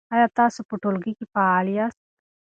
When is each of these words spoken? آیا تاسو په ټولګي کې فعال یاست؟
آیا 0.15 0.27
تاسو 0.39 0.59
په 0.69 0.75
ټولګي 0.81 1.13
کې 1.17 1.25
فعال 1.33 1.67
یاست؟ 1.77 2.01